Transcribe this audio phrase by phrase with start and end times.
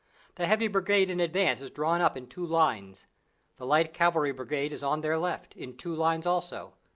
[0.33, 3.05] The heavy brigade in advance is drawn up in two lines.
[3.57, 6.73] The light cavalry brigade is on their left, in two lines also.